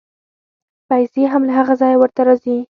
پیسې 0.89 1.23
هم 1.31 1.41
له 1.47 1.53
هغه 1.59 1.73
ځایه 1.81 1.97
ورته 1.99 2.21
راځي. 2.27 2.57